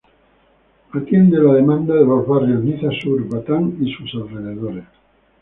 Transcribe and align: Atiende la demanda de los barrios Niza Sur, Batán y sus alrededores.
Atiende 0.93 1.37
la 1.37 1.53
demanda 1.53 1.93
de 1.93 2.03
los 2.03 2.25
barrios 2.27 2.63
Niza 2.63 2.89
Sur, 3.03 3.23
Batán 3.29 3.77
y 3.79 3.93
sus 3.93 4.11
alrededores. 4.15 4.85